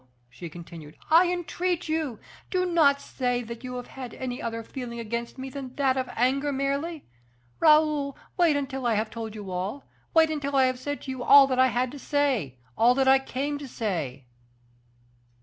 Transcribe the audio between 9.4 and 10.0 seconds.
all